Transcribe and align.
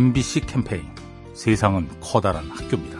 MBC 0.00 0.40
캠페인 0.40 0.84
세상은 1.32 1.88
커다란 2.02 2.50
학교입니다. 2.50 2.98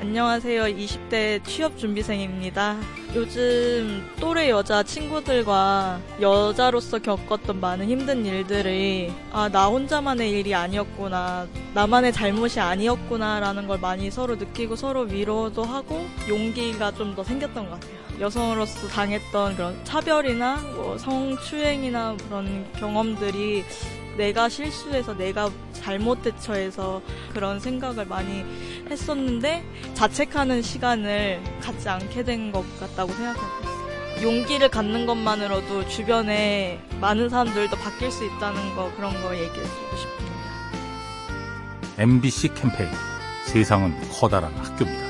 안녕하세요. 0.00 0.62
20대 0.62 1.44
취업 1.44 1.76
준비생입니다. 1.76 2.78
요즘 3.14 4.06
또래 4.18 4.48
여자 4.48 4.82
친구들과 4.82 6.00
여자로서 6.18 6.98
겪었던 7.00 7.60
많은 7.60 7.86
힘든 7.90 8.24
일들이 8.24 9.12
아, 9.32 9.50
나 9.50 9.66
혼자만의 9.66 10.30
일이 10.30 10.54
아니었구나. 10.54 11.46
나만의 11.74 12.14
잘못이 12.14 12.58
아니었구나라는 12.58 13.66
걸 13.66 13.78
많이 13.78 14.10
서로 14.10 14.36
느끼고 14.36 14.76
서로 14.76 15.02
위로도 15.02 15.62
하고 15.62 16.06
용기가 16.26 16.90
좀 16.92 17.14
더 17.14 17.22
생겼던 17.22 17.68
것 17.68 17.78
같아요. 17.80 17.98
여성으로서 18.18 18.88
당했던 18.88 19.56
그런 19.56 19.84
차별이나 19.84 20.56
뭐 20.74 20.96
성추행이나 20.96 22.16
그런 22.16 22.66
경험들이 22.78 23.62
내가 24.18 24.48
실수해서 24.48 25.16
내가 25.16 25.48
잘못 25.72 26.22
대처해서 26.22 27.00
그런 27.32 27.58
생각을 27.60 28.04
많이 28.04 28.44
했었는데 28.90 29.64
자책하는 29.94 30.60
시간을 30.60 31.40
갖지 31.62 31.88
않게 31.88 32.24
된 32.24 32.52
것 32.52 32.64
같다고 32.80 33.12
생각하고 33.12 33.62
있어요. 33.62 33.78
용기를 34.22 34.68
갖는 34.70 35.06
것만으로도 35.06 35.86
주변에 35.88 36.80
많은 37.00 37.28
사람들도 37.28 37.76
바뀔 37.76 38.10
수 38.10 38.24
있다는 38.24 38.74
거 38.74 38.90
그런 38.96 39.12
거 39.22 39.32
얘기해주고 39.34 39.96
싶습니다. 39.96 40.28
MBC 41.98 42.54
캠페인 42.54 42.90
세상은 43.46 43.94
커다란 44.10 44.52
학교입니다. 44.54 45.08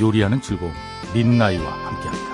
요리하는 0.00 0.40
즐거움 0.40 0.72
민나이와 1.14 1.70
함께합니다. 1.70 2.31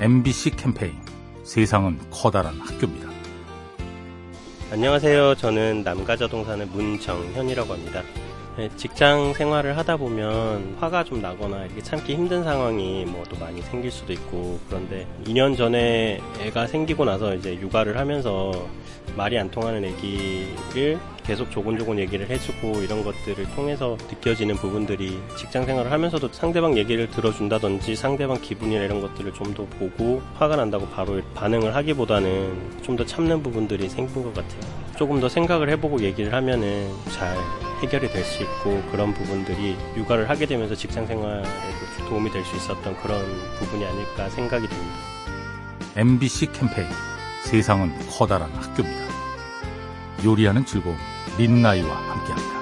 MBC 0.00 0.52
캠페인 0.56 0.94
세상은 1.44 1.98
커다란 2.10 2.58
학교입니다. 2.58 3.10
안녕하세요. 4.72 5.34
저는 5.34 5.82
남가자동 5.82 6.42
사는 6.42 6.66
문정현이라고 6.72 7.74
합니다. 7.74 8.02
네, 8.56 8.68
직장 8.76 9.32
생활을 9.32 9.76
하다 9.78 9.96
보면 9.96 10.76
화가 10.80 11.04
좀 11.04 11.22
나거나 11.22 11.64
이렇게 11.64 11.82
참기 11.82 12.14
힘든 12.14 12.42
상황이 12.44 13.04
뭐 13.06 13.20
또 13.30 13.36
많이 13.38 13.62
생길 13.62 13.90
수도 13.92 14.12
있고 14.12 14.58
그런데 14.68 15.06
2년 15.24 15.56
전에 15.56 16.20
애가 16.40 16.66
생기고 16.66 17.04
나서 17.04 17.34
이제 17.34 17.54
육아를 17.54 17.96
하면서 17.96 18.50
말이 19.16 19.38
안 19.38 19.50
통하는 19.50 19.84
애기를 19.84 20.98
계속 21.24 21.48
조곤조곤 21.52 21.98
얘기를 22.00 22.28
해주고 22.28 22.80
이런 22.82 23.04
것들을 23.04 23.44
통해서 23.54 23.96
느껴지는 24.10 24.56
부분들이 24.56 25.20
직장 25.38 25.64
생활을 25.64 25.92
하면서도 25.92 26.28
상대방 26.32 26.76
얘기를 26.76 27.08
들어준다든지 27.08 27.94
상대방 27.94 28.40
기분이나 28.40 28.82
이런 28.84 29.00
것들을 29.00 29.32
좀 29.32 29.54
더 29.54 29.64
보고 29.66 30.20
화가 30.34 30.56
난다고 30.56 30.86
바로 30.88 31.20
반응을 31.34 31.74
하기보다는 31.74 32.80
좀 32.82 32.96
더 32.96 33.04
참는 33.06 33.42
부분들이 33.42 33.88
생긴 33.88 34.24
것 34.24 34.34
같아요. 34.34 34.60
조금 34.96 35.20
더 35.20 35.28
생각을 35.28 35.70
해보고 35.70 36.00
얘기를 36.02 36.32
하면은 36.34 36.90
잘 37.12 37.36
해결이 37.82 38.10
될 38.10 38.24
수 38.24 38.42
있고 38.42 38.82
그런 38.90 39.12
부분들이 39.14 39.76
육아를 39.96 40.28
하게 40.28 40.46
되면서 40.46 40.74
직장 40.74 41.06
생활에도 41.06 41.48
도움이 42.08 42.30
될 42.30 42.44
수 42.44 42.56
있었던 42.56 42.96
그런 43.02 43.24
부분이 43.58 43.84
아닐까 43.84 44.28
생각이 44.30 44.68
듭니다. 44.68 44.96
MBC 45.96 46.52
캠페인 46.52 46.88
세상은 47.44 47.92
커다란 48.10 48.50
학교입니다. 48.52 49.10
요리하는 50.24 50.64
즐거움 50.66 50.96
민나이와 51.38 51.96
함께합니다. 51.96 52.59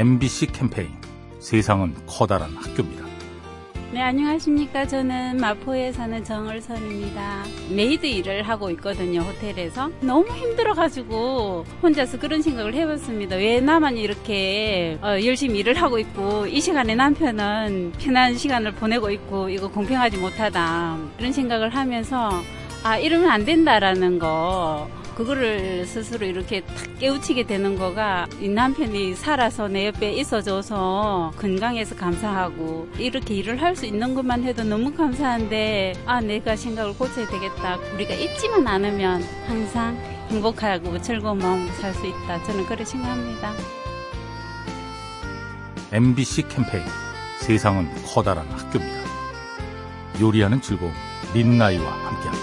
MBC 0.00 0.46
캠페인 0.46 0.88
세상은 1.40 1.94
커다란 2.06 2.56
학교입니다. 2.56 3.04
네, 3.92 4.00
안녕하십니까. 4.00 4.86
저는 4.86 5.36
마포에 5.36 5.92
사는 5.92 6.24
정을선입니다. 6.24 7.44
메이드 7.68 8.06
일을 8.06 8.44
하고 8.44 8.70
있거든요, 8.70 9.20
호텔에서. 9.20 9.90
너무 10.00 10.34
힘들어가지고 10.34 11.66
혼자서 11.82 12.18
그런 12.18 12.40
생각을 12.40 12.72
해봤습니다. 12.72 13.36
왜 13.36 13.60
나만 13.60 13.98
이렇게 13.98 14.96
어, 15.02 15.22
열심히 15.22 15.58
일을 15.58 15.74
하고 15.74 15.98
있고 15.98 16.46
이 16.46 16.62
시간에 16.62 16.94
남편은 16.94 17.92
편한 17.98 18.38
시간을 18.38 18.72
보내고 18.76 19.10
있고 19.10 19.50
이거 19.50 19.68
공평하지 19.68 20.16
못하다. 20.16 20.96
이런 21.18 21.30
생각을 21.30 21.74
하면서 21.74 22.42
아, 22.82 22.96
이러면 22.96 23.28
안 23.28 23.44
된다라는 23.44 24.18
거. 24.18 24.88
그거를 25.20 25.84
스스로 25.84 26.24
이렇게 26.24 26.62
탁 26.62 26.98
깨우치게 26.98 27.42
되는 27.42 27.76
거가 27.76 28.26
이 28.40 28.48
남편이 28.48 29.14
살아서 29.14 29.68
내 29.68 29.88
옆에 29.88 30.14
있어줘서 30.14 31.32
건강해서 31.36 31.94
감사하고 31.94 32.88
이렇게 32.96 33.34
일을 33.34 33.60
할 33.60 33.76
수 33.76 33.84
있는 33.86 34.14
것만 34.14 34.42
해도 34.44 34.64
너무 34.64 34.92
감사한데 34.94 35.92
아 36.06 36.20
내가 36.22 36.56
생각을 36.56 36.94
고쳐야 36.94 37.26
되겠다 37.28 37.76
우리가 37.94 38.14
잊지만 38.14 38.66
않으면 38.66 39.22
항상 39.46 39.96
행복하고 40.30 41.00
즐거운 41.02 41.38
마음으로 41.38 41.70
살 41.74 41.94
수 41.94 42.06
있다 42.06 42.42
저는 42.44 42.64
그렇게 42.64 42.84
생각합니다 42.86 43.52
MBC 45.92 46.48
캠페인 46.48 46.82
세상은 47.40 47.88
커다란 48.06 48.46
학교입니다. 48.48 49.00
요리하는 50.20 50.60
즐거움 50.62 50.92
민나이와 51.34 51.84
함께합니다. 51.84 52.39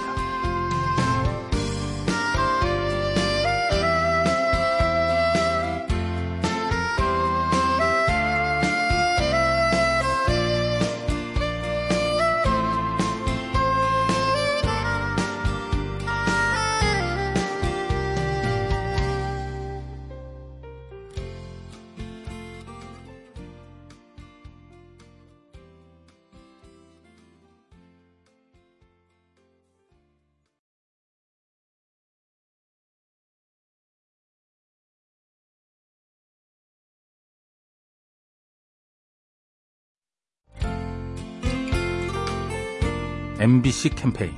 MBC 43.40 43.90
캠페인 43.90 44.34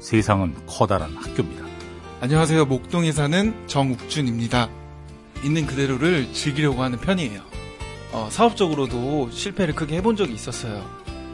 세상은 0.00 0.54
커다란 0.66 1.14
학교입니다. 1.16 1.64
안녕하세요. 2.20 2.66
목동에 2.66 3.10
사는 3.12 3.54
정욱준입니다. 3.66 4.68
있는 5.42 5.66
그대로를 5.66 6.32
즐기려고 6.32 6.82
하는 6.82 6.98
편이에요. 6.98 7.40
어, 8.12 8.28
사업적으로도 8.30 9.30
실패를 9.32 9.74
크게 9.74 9.96
해본 9.96 10.16
적이 10.16 10.34
있었어요. 10.34 10.88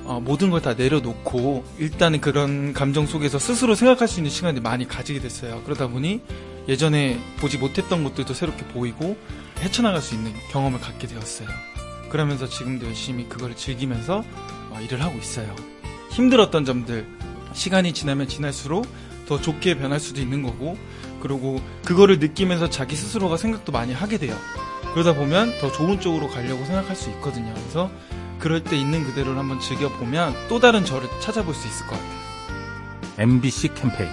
어, 0.05 0.19
모든 0.19 0.51
걸 0.51 0.63
다 0.63 0.75
내려놓고 0.75 1.65
일단은 1.79 2.21
그런 2.21 2.73
감정 2.73 3.07
속에서 3.07 3.39
스스로 3.39 3.75
생각할 3.75 4.09
수 4.09 4.21
있는 4.21 4.31
시간을 4.31 4.63
많이 4.63 4.89
가지게 4.89 5.21
됐어요. 5.21 5.63
그러다 5.65 5.89
보니 5.89 6.23
예전에 6.69 7.21
보지 7.39 7.59
못했던 7.59 8.03
것들도 8.03 8.33
새롭게 8.35 8.65
보이고 8.69 9.17
헤쳐나갈 9.59 10.01
수 10.01 10.15
있는 10.15 10.33
경험을 10.51 10.81
갖게 10.81 11.07
되었어요. 11.07 11.49
그러면서 12.09 12.49
지금도 12.49 12.87
열심히 12.87 13.29
그걸 13.29 13.55
즐기면서 13.55 14.25
어, 14.71 14.81
일을 14.81 15.03
하고 15.03 15.19
있어요. 15.19 15.55
힘들었던 16.11 16.65
점들 16.65 17.07
시간이 17.53 17.93
지나면 17.93 18.29
지날수록 18.29 18.87
더 19.27 19.41
좋게 19.41 19.79
변할 19.79 20.01
수도 20.01 20.21
있는 20.21 20.43
거고 20.43 20.77
그리고 21.21 21.61
그거를 21.85 22.19
느끼면서 22.19 22.71
자기 22.71 22.97
스스로가 22.97 23.37
생각도 23.37 23.73
많이 23.73 23.93
하게 23.93 24.19
돼요. 24.19 24.37
그러다 24.93 25.15
보면 25.15 25.59
더 25.61 25.71
좋은 25.71 26.01
쪽으로 26.01 26.29
가려고 26.29 26.65
생각할 26.65 26.97
수 26.97 27.11
있거든요. 27.11 27.53
그래서 27.55 27.91
그럴 28.39 28.65
때 28.65 28.77
있는 28.77 29.05
그대로를 29.05 29.39
한번 29.39 29.61
즐겨보면 29.61 30.35
또 30.49 30.59
다른 30.59 30.85
저를 30.85 31.09
찾아볼 31.21 31.55
수 31.55 31.69
있을 31.69 31.87
것 31.87 31.93
같아요. 31.93 32.21
MBC 33.19 33.75
캠페인 33.75 34.11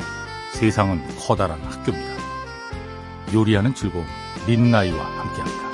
세상은 0.54 1.02
커다란 1.18 1.60
학교입니다. 1.62 2.18
요리하는 3.34 3.74
즐거움 3.74 4.06
민나이와 4.46 5.04
함께합니다. 5.04 5.67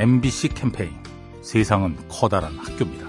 MBC 0.00 0.48
캠페인 0.54 0.92
세상은 1.42 1.94
커다란 2.08 2.56
학교입니다. 2.56 3.06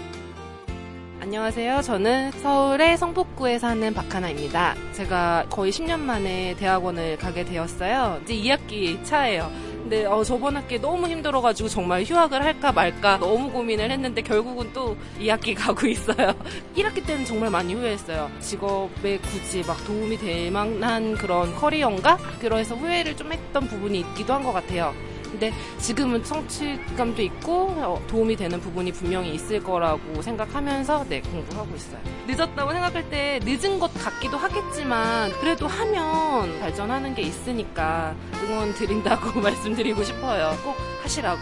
안녕하세요. 1.22 1.82
저는 1.84 2.32
서울의 2.32 2.98
성북구에 2.98 3.60
사는 3.60 3.94
박하나입니다. 3.94 4.76
제가 4.92 5.46
거의 5.50 5.72
10년 5.72 6.02
만에 6.02 6.54
대학원을 6.58 7.18
가게 7.18 7.46
되었어요. 7.46 8.20
이제 8.26 8.34
2학기 8.36 9.02
차예요. 9.06 9.50
근데 9.84 10.06
어, 10.06 10.22
저번 10.26 10.58
학기에 10.58 10.80
너무 10.80 11.08
힘들어가지고 11.08 11.70
정말 11.70 12.04
휴학을 12.04 12.44
할까 12.44 12.74
말까 12.74 13.20
너무 13.20 13.50
고민을 13.52 13.90
했는데 13.90 14.22
결국은 14.22 14.74
또 14.74 14.98
2학기 15.18 15.56
가고 15.58 15.88
있어요. 15.88 16.34
1학기 16.76 17.06
때는 17.08 17.24
정말 17.24 17.50
많이 17.50 17.74
후회했어요. 17.74 18.30
직업에 18.42 19.18
굳이 19.20 19.64
막 19.66 19.82
도움이 19.86 20.18
될 20.18 20.52
만한 20.52 21.14
그런 21.16 21.56
커리어인가? 21.56 22.18
그래서 22.42 22.76
후회를 22.76 23.16
좀 23.16 23.32
했던 23.32 23.66
부분이 23.66 23.98
있기도 24.02 24.34
한 24.34 24.44
것 24.44 24.52
같아요. 24.52 24.94
근데 25.32 25.54
지금은 25.80 26.24
성취감도 26.24 27.22
있고 27.24 27.70
어, 27.78 28.02
도움이 28.08 28.36
되는 28.36 28.60
부분이 28.60 28.92
분명히 28.92 29.34
있을 29.34 29.64
거라고 29.64 30.22
생각하면서 30.22 31.06
네 31.08 31.22
공부하고 31.22 31.76
있어요. 31.76 32.00
늦었다고 32.28 32.72
생각할 32.72 33.10
때 33.10 33.40
늦은 33.44 33.80
것 33.80 33.94
같기도 33.94 34.38
하겠지만 34.38 35.32
그래도 35.40 35.68
하면 35.68 36.60
발전하는 36.60 37.16
게 37.16 37.22
있으니까 37.22 38.16
응원 38.44 38.74
드린다고 38.74 39.40
말씀드리고 39.42 40.04
싶어요. 40.04 40.56
꼭 40.64 40.76
하시라고. 41.04 41.40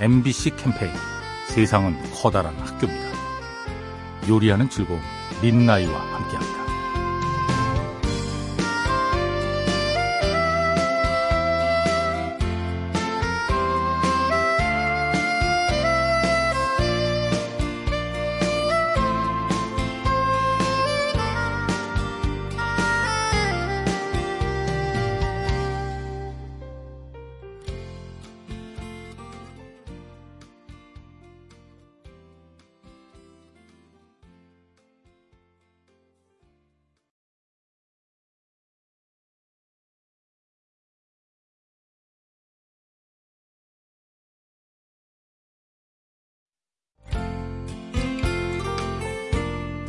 MBC 0.00 0.56
캠페인 0.56 0.92
세상은 1.48 1.96
커다란 2.12 2.54
학교입니다. 2.58 3.16
요리하는 4.28 4.68
즐거움 4.68 5.00
민나이와 5.42 5.98
함께합니다. 5.98 6.65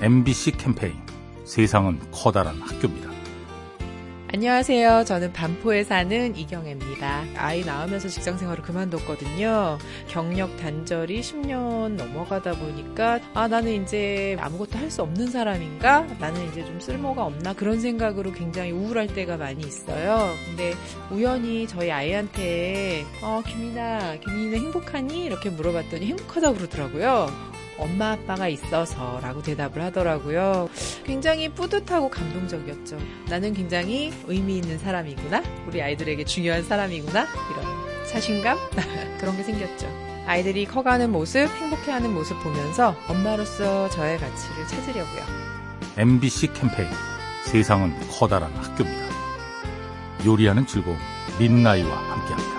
MBC 0.02 0.52
캠페인 0.58 0.94
세상은 1.44 2.00
커다란 2.12 2.60
학교입니다. 2.62 3.08
안녕하세요. 4.34 5.06
저는 5.06 5.32
반포에 5.32 5.86
사는 5.86 6.36
이경애입니다. 6.36 7.24
아이 7.38 7.64
낳으면서 7.64 8.10
직장 8.10 8.38
생활을 8.38 8.62
그만뒀거든요. 8.62 9.78
경력 10.10 10.56
단절이 10.58 11.22
10년 11.22 11.94
넘어가다 11.96 12.52
보니까 12.60 13.20
아 13.34 13.48
나는 13.48 13.82
이제 13.84 14.36
아무것도 14.40 14.78
할 14.78 14.92
수 14.92 15.02
없는 15.02 15.28
사람인가? 15.32 16.02
나는 16.20 16.48
이제 16.50 16.64
좀 16.66 16.80
쓸모가 16.80 17.24
없나? 17.26 17.54
그런 17.54 17.80
생각으로 17.80 18.32
굉장히 18.34 18.72
우울할 18.72 19.08
때가 19.08 19.38
많이 19.38 19.62
있어요. 19.62 20.30
근데 20.46 20.74
우연히 21.10 21.66
저희 21.68 21.90
아이한테 21.90 23.06
어 23.24 23.42
김이나 23.48 24.18
김이는 24.18 24.60
행복하니? 24.60 25.24
이렇게 25.26 25.50
물어봤더니 25.50 26.06
행복하다고 26.06 26.58
그러더라고요. 26.58 27.28
엄마 27.78 28.12
아빠가 28.14 28.48
있어서 28.48 29.20
라고 29.22 29.42
대답을 29.42 29.82
하더라고요. 29.82 30.70
굉장히 31.06 31.50
뿌듯하고 31.50 32.10
감동적이었죠. 32.10 32.98
나는 33.30 33.54
굉장히 33.54 34.12
의미 34.28 34.58
있는 34.58 34.78
사람이구나. 34.78 35.44
우리 35.68 35.82
아이들에게 35.82 36.24
중요한 36.26 36.64
사람이구나. 36.64 37.28
이런 37.52 38.06
자신감? 38.08 38.58
그런 39.20 39.38
게 39.38 39.44
생겼죠. 39.44 39.88
아이들이 40.26 40.66
커가는 40.66 41.10
모습, 41.10 41.48
행복해하는 41.48 42.14
모습 42.14 42.38
보면서 42.44 42.96
엄마로서 43.08 43.90
저의 43.90 44.18
가치를 44.18 44.68
찾으려고요. 44.68 45.24
MBC 45.98 46.54
캠페인 46.54 46.90
세상은 47.46 47.94
커다란 48.12 48.52
학교입니다. 48.54 49.08
요리하는 50.26 50.68
즐거움 50.68 50.98
민나이와 51.40 51.96
함께합니다. 51.96 52.57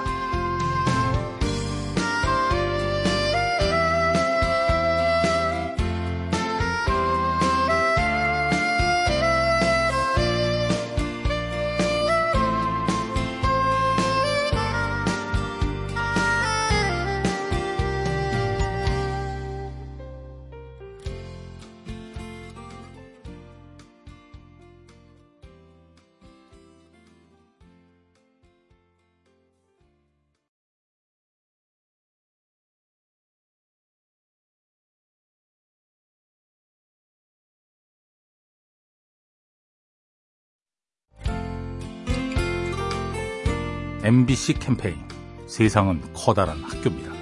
MBC 44.08 44.54
캠페인 44.54 44.96
세상은 45.44 46.00
커다란 46.14 46.56
학교입니다. 46.62 47.12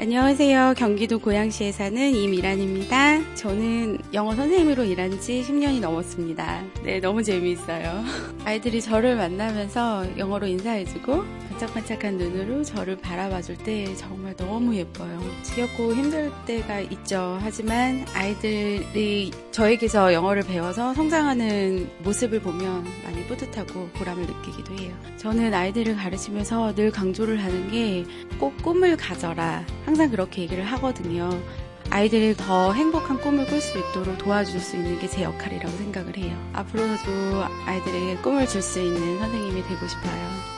안녕하세요. 0.00 0.74
경기도 0.76 1.20
고양시에 1.20 1.70
사는 1.70 2.12
이미란입니다. 2.12 3.36
저는 3.36 3.98
영어 4.14 4.34
선생님으로 4.34 4.82
일한 4.82 5.20
지 5.20 5.44
10년이 5.46 5.78
넘었습니다. 5.78 6.64
네, 6.82 6.98
너무 6.98 7.22
재미있어요. 7.22 8.02
아이들이 8.44 8.82
저를 8.82 9.14
만나면서 9.14 10.18
영어로 10.18 10.48
인사해주고, 10.48 11.22
그 11.22 11.47
반짝반짝한 11.58 12.18
눈으로 12.18 12.62
저를 12.62 12.96
바라봐 12.96 13.42
줄 13.42 13.56
때 13.58 13.92
정말 13.96 14.36
너무 14.36 14.76
예뻐요. 14.76 15.20
지겹고 15.42 15.92
힘들 15.92 16.30
때가 16.46 16.78
있죠. 16.80 17.38
하지만 17.42 18.06
아이들이 18.14 19.32
저에게서 19.50 20.12
영어를 20.12 20.42
배워서 20.44 20.94
성장하는 20.94 21.90
모습을 22.04 22.40
보면 22.40 22.84
많이 23.02 23.26
뿌듯하고 23.26 23.88
보람을 23.94 24.24
느끼기도 24.26 24.74
해요. 24.78 24.94
저는 25.16 25.52
아이들을 25.52 25.96
가르치면서 25.96 26.74
늘 26.76 26.90
강조를 26.92 27.42
하는 27.42 27.70
게 27.70 28.04
꼭 28.38 28.56
꿈을 28.62 28.96
가져라. 28.96 29.64
항상 29.84 30.10
그렇게 30.10 30.42
얘기를 30.42 30.62
하거든요. 30.64 31.28
아이들이 31.90 32.36
더 32.36 32.72
행복한 32.72 33.18
꿈을 33.20 33.46
꿀 33.46 33.60
수 33.60 33.76
있도록 33.78 34.16
도와줄 34.18 34.60
수 34.60 34.76
있는 34.76 34.96
게 35.00 35.08
제 35.08 35.24
역할이라고 35.24 35.76
생각을 35.76 36.16
해요. 36.18 36.36
앞으로도 36.52 37.42
아이들에게 37.66 38.16
꿈을 38.18 38.46
줄 38.46 38.62
수 38.62 38.78
있는 38.80 39.18
선생님이 39.18 39.62
되고 39.64 39.88
싶어요. 39.88 40.57